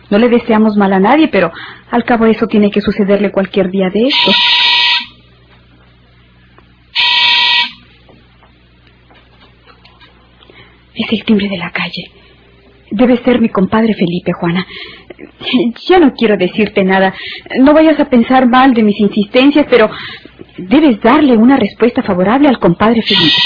No 0.10 0.18
le 0.20 0.30
deseamos 0.30 0.76
mal 0.76 0.94
a 0.94 1.00
nadie, 1.00 1.28
pero 1.30 1.52
al 1.90 2.04
cabo 2.04 2.26
eso 2.26 2.46
tiene 2.48 2.70
que 2.70 2.82
sucederle 2.82 3.32
cualquier 3.32 3.72
día 3.72 3.90
de 3.90 4.08
esto. 4.08 4.32
Es 10.96 11.12
el 11.12 11.24
timbre 11.26 11.50
de 11.50 11.58
la 11.58 11.72
calle. 11.72 12.12
Debe 12.96 13.18
ser 13.24 13.42
mi 13.42 13.50
compadre 13.50 13.96
Felipe, 13.96 14.34
Juana. 14.34 14.68
Ya 15.88 15.98
no 15.98 16.14
quiero 16.14 16.38
decirte 16.38 16.84
nada. 16.84 17.12
No 17.60 17.74
vayas 17.74 18.00
a 18.00 18.08
pensar 18.08 18.48
mal 18.48 18.76
de 18.76 18.84
mis 18.84 19.00
insistencias, 19.00 19.66
pero 19.68 19.90
debes 20.60 21.02
darle 21.02 21.36
una 21.36 21.58
respuesta 21.58 22.04
favorable 22.04 22.50
al 22.50 22.60
compadre 22.60 23.02
Felipe. 23.02 23.42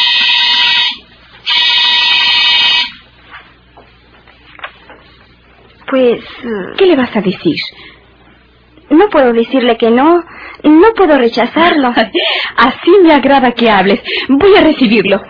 Pues... 5.89 6.21
¿Qué 6.77 6.85
le 6.85 6.97
vas 6.97 7.15
a 7.15 7.21
decir? 7.21 7.55
No 8.89 9.07
puedo 9.07 9.31
decirle 9.31 9.77
que 9.77 9.89
no. 9.89 10.25
No 10.63 10.93
puedo 10.93 11.17
rechazarlo. 11.17 11.93
Así 12.57 12.91
me 13.01 13.13
agrada 13.13 13.53
que 13.53 13.69
hables. 13.69 14.01
Voy 14.27 14.57
a 14.57 14.61
recibirlo. 14.61 15.21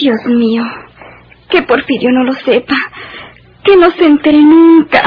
Dios 0.00 0.24
mío. 0.24 0.64
Que 1.50 1.60
Porfirio 1.62 2.10
no 2.10 2.24
lo 2.24 2.32
sepa. 2.32 2.76
Que 3.62 3.76
no 3.76 3.90
se 3.90 4.06
entere 4.06 4.40
nunca. 4.40 5.02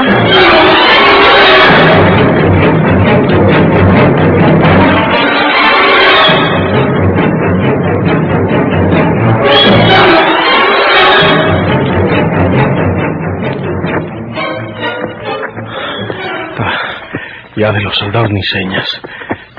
Ya 17.56 17.70
de 17.70 17.80
los 17.82 17.96
soldados 17.96 18.30
ni 18.30 18.42
señas. 18.42 19.00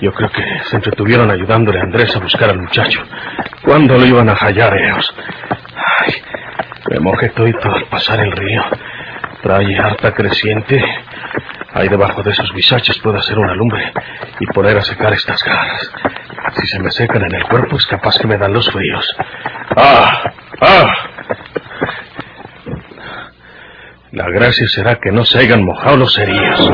Yo 0.01 0.11
creo 0.13 0.29
que 0.29 0.43
se 0.65 0.75
entretuvieron 0.75 1.31
ayudándole 1.31 1.79
a 1.79 1.83
Andrés 1.83 2.13
a 2.15 2.19
buscar 2.19 2.49
al 2.49 2.59
muchacho. 2.59 3.01
¿Cuándo 3.65 3.97
lo 3.97 4.05
iban 4.05 4.29
a 4.29 4.35
hallar 4.35 4.77
ellos? 4.77 5.13
Ay, 5.99 6.13
me 6.91 6.99
mojé 6.99 7.29
todo 7.29 7.47
al 7.47 7.85
pasar 7.87 8.19
el 8.19 8.31
río. 8.31 8.63
Trae 9.41 9.77
harta 9.77 10.13
creciente. 10.13 10.83
Ahí 11.73 11.89
debajo 11.89 12.23
de 12.23 12.31
esos 12.31 12.53
bisaches 12.53 12.99
puedo 12.99 13.17
hacer 13.17 13.37
una 13.37 13.53
lumbre 13.53 13.91
y 14.39 14.45
poner 14.47 14.77
a 14.77 14.81
secar 14.81 15.11
estas 15.13 15.43
garras. 15.43 15.91
Si 16.53 16.67
se 16.67 16.79
me 16.79 16.91
secan 16.91 17.23
en 17.25 17.35
el 17.35 17.43
cuerpo 17.45 17.75
es 17.77 17.85
capaz 17.87 18.17
que 18.19 18.27
me 18.27 18.37
dan 18.37 18.53
los 18.53 18.71
fríos. 18.71 19.05
¡Ah! 19.75 20.31
¡Ah! 20.61 20.93
La 24.11 24.29
gracia 24.29 24.67
será 24.69 24.95
que 24.95 25.11
no 25.11 25.25
se 25.25 25.39
hayan 25.39 25.65
mojado 25.65 25.97
los 25.97 26.13
cerillos. 26.13 26.71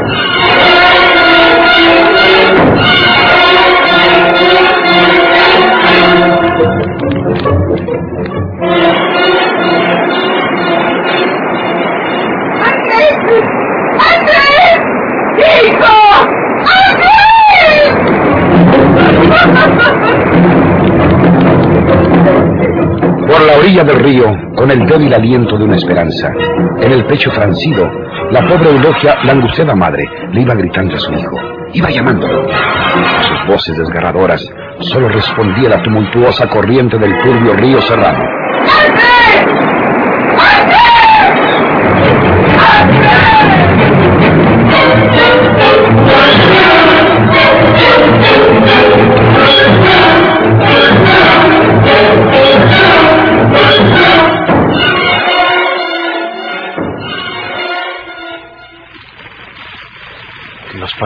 Del 23.83 23.99
río, 23.99 24.25
con 24.55 24.69
el 24.71 24.85
débil 24.85 25.13
aliento 25.13 25.57
de 25.57 25.63
una 25.63 25.75
esperanza, 25.75 26.31
en 26.79 26.91
el 26.91 27.05
pecho 27.05 27.31
francido, 27.31 27.89
la 28.31 28.47
pobre 28.47 28.69
Eulogia, 28.69 29.17
la 29.23 29.33
angustiada 29.33 29.75
madre, 29.75 30.03
le 30.31 30.41
iba 30.41 30.53
gritando 30.53 30.95
a 30.95 30.99
su 30.99 31.11
hijo. 31.13 31.37
Iba 31.73 31.89
llamándolo. 31.89 32.49
A 32.49 33.23
sus 33.23 33.47
voces 33.47 33.77
desgarradoras 33.77 34.45
solo 34.79 35.09
respondía 35.09 35.69
la 35.69 35.81
tumultuosa 35.81 36.47
corriente 36.47 36.97
del 36.97 37.17
turbio 37.21 37.53
río 37.53 37.81
Serrano. 37.81 38.23
Los 45.61 46.60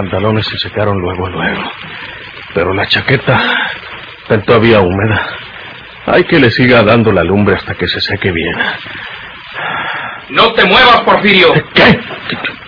pantalones 0.09 0.45
se 0.45 0.57
secaron 0.59 0.99
luego, 0.99 1.27
luego. 1.29 1.61
Pero 2.53 2.73
la 2.73 2.85
chaqueta 2.87 3.41
está 4.21 4.41
todavía 4.41 4.79
húmeda. 4.81 5.27
Hay 6.05 6.23
que 6.25 6.39
le 6.39 6.51
siga 6.51 6.83
dando 6.83 7.11
la 7.11 7.23
lumbre 7.23 7.55
hasta 7.55 7.73
que 7.73 7.87
se 7.87 7.99
seque 7.99 8.31
bien. 8.31 8.55
No 10.29 10.53
te 10.53 10.65
muevas, 10.65 11.01
Porfirio. 11.01 11.53
¿Qué? 11.73 11.99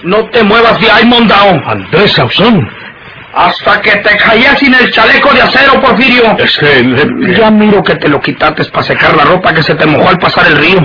No 0.03 0.25
te 0.29 0.43
muevas 0.43 0.79
de 0.79 0.89
ahí, 0.91 1.05
mondao. 1.05 1.61
Andrés 1.65 2.11
Sauzón. 2.13 2.67
Hasta 3.33 3.81
que 3.81 3.91
te 3.97 4.17
cayes 4.17 4.57
sin 4.57 4.73
el 4.73 4.89
chaleco 4.91 5.31
de 5.33 5.41
acero, 5.41 5.79
Porfirio. 5.79 6.35
Es 6.39 6.57
que... 6.57 6.83
le- 6.83 7.37
Ya 7.37 7.51
miro 7.51 7.83
que 7.83 7.95
te 7.95 8.07
lo 8.09 8.19
quitaste 8.19 8.65
para 8.65 8.83
secar 8.83 9.15
la 9.15 9.25
ropa 9.25 9.53
que 9.53 9.61
se 9.61 9.75
te 9.75 9.85
mojó 9.85 10.09
al 10.09 10.17
pasar 10.17 10.47
el 10.47 10.57
río. 10.57 10.79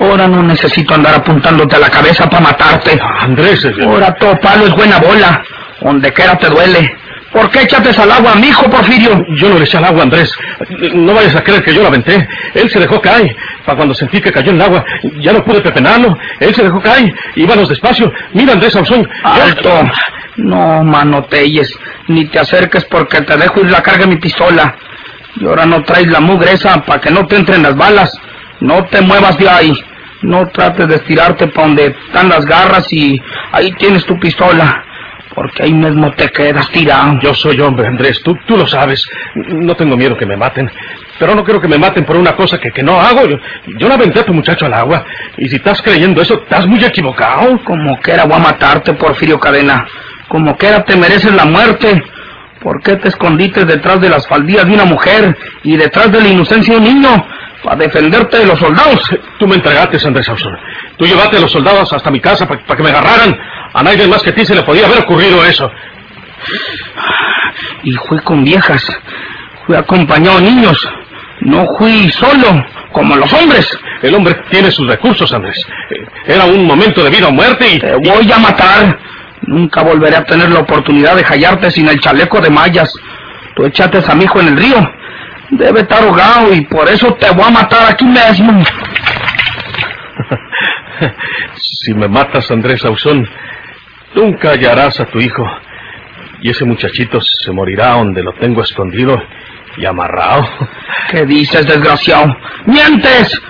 Ahora 0.00 0.26
no 0.26 0.42
necesito 0.42 0.94
andar 0.94 1.14
apuntándote 1.14 1.76
a 1.76 1.80
la 1.80 1.90
cabeza 1.90 2.28
para 2.28 2.42
matarte. 2.42 2.98
Andrés... 3.20 3.64
es- 3.64 3.78
Ahora 3.84 4.12
todo 4.14 4.36
palo 4.40 4.66
es 4.66 4.74
buena 4.74 4.98
bola. 4.98 5.42
Donde 5.80 6.12
quiera 6.12 6.36
te 6.36 6.48
duele. 6.48 6.96
¿Por 7.32 7.50
qué 7.50 7.62
echates 7.62 7.98
al 7.98 8.12
agua, 8.12 8.36
mijo, 8.36 8.70
Porfirio? 8.70 9.10
Yo 9.34 9.48
no 9.48 9.58
le 9.58 9.64
eché 9.64 9.76
al 9.78 9.86
agua, 9.86 10.04
Andrés. 10.04 10.32
No 10.94 11.12
vayas 11.14 11.34
a 11.34 11.42
creer 11.42 11.64
que 11.64 11.74
yo 11.74 11.82
la 11.82 11.88
aventé. 11.88 12.28
Él 12.54 12.70
se 12.70 12.78
dejó 12.78 13.00
caer. 13.00 13.34
Para 13.66 13.76
cuando 13.76 13.92
sentí 13.92 14.20
que 14.20 14.30
cayó 14.30 14.50
en 14.50 14.56
el 14.56 14.62
agua, 14.62 14.84
ya 15.18 15.32
no 15.32 15.42
pude 15.44 15.60
pepenarlo. 15.60 16.16
Él 16.38 16.54
se 16.54 16.62
dejó 16.62 16.80
caer. 16.80 17.12
Íbamos 17.34 17.68
despacio. 17.68 18.12
Mira, 18.34 18.52
Andrés 18.52 18.72
Sauzón. 18.74 19.02
yo- 19.02 19.42
Alto. 19.42 19.90
No 20.36 20.84
manotelles. 20.84 21.76
Ni 22.06 22.26
te 22.26 22.38
acerques 22.38 22.84
porque 22.84 23.20
te 23.22 23.36
dejo 23.36 23.60
ir 23.60 23.70
la 23.70 23.82
carga 23.82 24.02
de 24.02 24.14
mi 24.14 24.16
pistola. 24.16 24.76
Y 25.36 25.44
ahora 25.46 25.66
no 25.66 25.82
traes 25.82 26.06
la 26.06 26.20
mugre 26.20 26.52
esa 26.52 26.80
para 26.84 27.00
que 27.00 27.10
no 27.10 27.26
te 27.26 27.34
entren 27.36 27.62
las 27.64 27.74
balas. 27.76 28.12
No 28.60 28.84
te 28.84 29.00
muevas 29.00 29.36
de 29.38 29.48
ahí. 29.48 29.72
No 30.22 30.46
trates 30.50 30.86
de 30.86 30.94
estirarte 30.96 31.48
para 31.48 31.66
donde 31.66 31.86
están 32.06 32.28
las 32.28 32.46
garras 32.46 32.86
y 32.92 33.20
ahí 33.50 33.72
tienes 33.72 34.04
tu 34.06 34.16
pistola. 34.20 34.84
Porque 35.34 35.64
ahí 35.64 35.72
mismo 35.72 36.12
te 36.12 36.28
quedas 36.28 36.70
tirado. 36.70 37.18
Yo 37.20 37.34
soy 37.34 37.60
hombre, 37.60 37.88
Andrés. 37.88 38.22
Tú, 38.22 38.36
tú 38.46 38.56
lo 38.56 38.66
sabes. 38.66 39.08
No 39.34 39.74
tengo 39.74 39.96
miedo 39.96 40.16
que 40.16 40.26
me 40.26 40.36
maten. 40.36 40.70
Pero 41.18 41.34
no 41.34 41.44
quiero 41.44 41.60
que 41.60 41.68
me 41.68 41.78
maten 41.78 42.04
por 42.04 42.16
una 42.16 42.36
cosa 42.36 42.58
que, 42.58 42.70
que 42.70 42.82
no 42.82 43.00
hago. 43.00 43.26
Yo, 43.26 43.36
yo 43.78 43.88
no 43.88 43.94
aventé 43.94 44.20
a 44.20 44.24
tu 44.24 44.32
muchacho 44.32 44.66
al 44.66 44.74
agua. 44.74 45.04
Y 45.38 45.48
si 45.48 45.56
estás 45.56 45.82
creyendo 45.82 46.22
eso, 46.22 46.34
estás 46.34 46.66
muy 46.66 46.82
equivocado. 46.84 47.58
Como 47.64 47.98
quiera 48.00 48.24
voy 48.24 48.34
a 48.36 48.38
matarte, 48.38 48.94
Porfirio 48.94 49.38
Cadena. 49.38 49.86
Como 50.28 50.56
quiera 50.56 50.84
te 50.84 50.96
mereces 50.96 51.34
la 51.34 51.44
muerte. 51.44 52.02
¿Por 52.60 52.80
qué 52.80 52.96
te 52.96 53.08
escondiste 53.08 53.64
detrás 53.64 54.00
de 54.00 54.08
las 54.08 54.26
faldillas 54.26 54.66
de 54.66 54.72
una 54.72 54.86
mujer 54.86 55.36
y 55.64 55.76
detrás 55.76 56.10
de 56.10 56.20
la 56.20 56.28
inocencia 56.28 56.74
de 56.74 56.80
un 56.80 56.84
niño? 56.84 57.26
Para 57.62 57.76
defenderte 57.76 58.38
de 58.38 58.46
los 58.46 58.58
soldados. 58.58 59.02
Tú 59.38 59.46
me 59.46 59.56
entregaste, 59.56 59.98
Andrés 60.06 60.26
Sauzón. 60.26 60.56
Tú 60.96 61.06
llevaste 61.06 61.36
a 61.36 61.40
los 61.40 61.52
soldados 61.52 61.92
hasta 61.92 62.10
mi 62.10 62.20
casa 62.20 62.46
para 62.46 62.76
que 62.76 62.82
me 62.82 62.90
agarraran. 62.90 63.36
A 63.74 63.82
nadie 63.82 64.06
más 64.06 64.22
que 64.22 64.30
a 64.30 64.34
ti 64.34 64.44
se 64.44 64.54
le 64.54 64.62
podía 64.62 64.86
haber 64.86 65.00
ocurrido 65.00 65.44
eso. 65.44 65.70
Y 67.82 67.92
fui 68.08 68.18
con 68.20 68.44
viejas. 68.44 68.82
Fui 69.66 69.76
acompañado 69.76 70.38
de 70.38 70.44
niños. 70.50 70.88
No 71.40 71.66
fui 71.78 72.10
solo, 72.12 72.64
como 72.92 73.16
los 73.16 73.32
hombres. 73.32 73.68
El 74.02 74.14
hombre 74.14 74.34
tiene 74.50 74.70
sus 74.70 74.86
recursos, 74.86 75.32
Andrés. 75.32 75.60
Eh, 75.90 76.06
Era 76.26 76.44
un 76.44 76.64
momento 76.66 77.02
de 77.02 77.10
vida 77.10 77.28
o 77.28 77.32
muerte 77.32 77.68
y... 77.74 77.78
Te 77.78 77.94
voy 77.96 78.30
a 78.30 78.38
matar. 78.38 78.98
Nunca 79.42 79.82
volveré 79.82 80.16
a 80.16 80.24
tener 80.24 80.50
la 80.50 80.60
oportunidad 80.60 81.16
de 81.16 81.24
hallarte 81.24 81.70
sin 81.70 81.88
el 81.88 82.00
chaleco 82.00 82.40
de 82.40 82.50
mallas. 82.50 82.92
Tú 83.56 83.66
echaste 83.66 83.98
a 84.06 84.14
mi 84.14 84.24
hijo 84.24 84.40
en 84.40 84.48
el 84.48 84.56
río. 84.56 84.76
Debe 85.50 85.80
estar 85.80 86.02
ahogado 86.02 86.54
y 86.54 86.62
por 86.62 86.88
eso 86.88 87.12
te 87.14 87.30
voy 87.30 87.44
a 87.44 87.50
matar 87.50 87.90
aquí 87.92 88.04
mismo. 88.04 88.62
Si 91.56 91.92
me 91.92 92.08
matas, 92.08 92.50
Andrés 92.50 92.80
Sauzón, 92.80 93.28
nunca 94.14 94.50
hallarás 94.50 95.00
a 95.00 95.06
tu 95.06 95.20
hijo. 95.20 95.44
Y 96.40 96.50
ese 96.50 96.64
muchachito 96.64 97.20
se 97.20 97.50
morirá 97.52 97.92
donde 97.92 98.22
lo 98.22 98.32
tengo 98.34 98.62
escondido 98.62 99.20
y 99.76 99.86
amarrado. 99.86 100.46
¿Qué 101.10 101.24
dices, 101.26 101.66
desgraciado? 101.66 102.36
¡Mientes! 102.66 103.40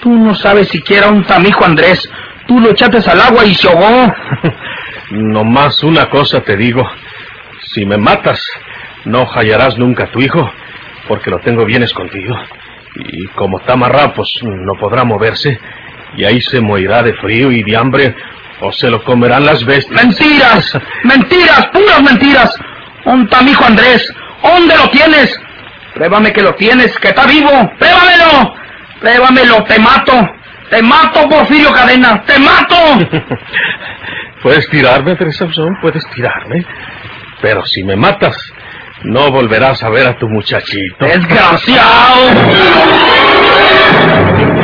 Tú 0.00 0.10
no 0.10 0.34
sabes 0.34 0.68
siquiera 0.68 1.08
un 1.08 1.24
tamijo, 1.24 1.64
Andrés. 1.64 2.08
Tú 2.46 2.60
lo 2.60 2.70
echaste 2.70 3.10
al 3.10 3.20
agua 3.20 3.44
y 3.44 3.54
se 3.54 3.68
ahogó. 3.68 4.14
Nomás 5.10 5.82
una 5.82 6.10
cosa 6.10 6.42
te 6.42 6.56
digo. 6.56 6.86
Si 7.62 7.86
me 7.86 7.96
matas, 7.96 8.40
no 9.04 9.26
hallarás 9.26 9.78
nunca 9.78 10.04
a 10.04 10.10
tu 10.10 10.20
hijo, 10.20 10.50
porque 11.08 11.30
lo 11.30 11.40
tengo 11.40 11.64
bien 11.64 11.82
escondido. 11.82 12.36
Y 12.96 13.26
como 13.28 13.58
está 13.58 13.72
amarrado, 13.72 14.14
pues 14.14 14.28
no 14.42 14.74
podrá 14.74 15.04
moverse. 15.04 15.58
Y 16.16 16.24
ahí 16.24 16.40
se 16.40 16.60
morirá 16.60 17.02
de 17.02 17.14
frío 17.14 17.50
y 17.50 17.62
de 17.62 17.76
hambre 17.76 18.14
o 18.60 18.72
se 18.72 18.90
lo 18.90 19.02
comerán 19.04 19.44
las 19.44 19.64
bestias. 19.64 20.04
¡Mentiras! 20.04 20.78
¡Mentiras! 21.04 21.66
¡Puras 21.72 22.02
mentiras! 22.02 22.54
¿Dónde 23.04 23.24
está 23.24 23.42
mi 23.42 23.50
hijo 23.50 23.64
Andrés? 23.64 24.14
¿Dónde 24.42 24.76
lo 24.76 24.88
tienes? 24.90 25.38
Pruébame 25.94 26.32
que 26.32 26.42
lo 26.42 26.54
tienes, 26.54 26.96
que 26.98 27.08
está 27.08 27.26
vivo. 27.26 27.50
¡Pruébamelo! 27.78 28.54
¡Pruébamelo! 29.00 29.64
¡Te 29.64 29.78
mato! 29.78 30.12
¡Te 30.70 30.82
mato, 30.82 31.28
Porfirio 31.28 31.72
Cadena! 31.72 32.22
¡Te 32.24 32.38
mato! 32.38 32.76
puedes 34.42 34.68
tirarme, 34.70 35.16
Teresa 35.16 35.46
puedes 35.80 36.04
tirarme. 36.10 36.64
Pero 37.40 37.64
si 37.66 37.84
me 37.84 37.96
matas, 37.96 38.36
no 39.04 39.30
volverás 39.30 39.82
a 39.82 39.90
ver 39.90 40.06
a 40.06 40.18
tu 40.18 40.28
muchachito. 40.28 41.04
¡Desgraciado! 41.04 42.30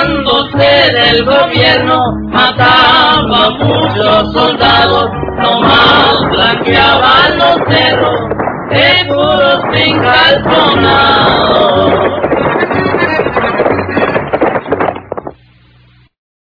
Del 0.31 1.25
gobierno, 1.25 1.99
mataba 2.29 3.15
a 3.15 3.21
muchos 3.21 4.31
soldados, 4.33 5.09
nomás 5.41 6.21
blanqueaban 6.31 7.37
los 7.37 7.57
cerros 7.67 8.15
de 8.69 9.05
puros 9.09 9.59
encalzonados. 9.73 12.10